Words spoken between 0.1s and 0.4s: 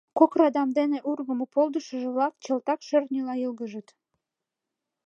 Кок